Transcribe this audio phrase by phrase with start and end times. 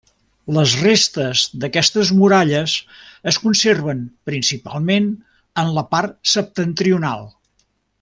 [0.55, 2.73] Les restes d'aquestes muralles
[3.33, 5.13] es conserven principalment
[5.65, 7.35] en el part septentrional.